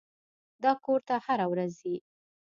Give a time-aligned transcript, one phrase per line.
[0.63, 1.95] دا کور ته هره ورځ ځي.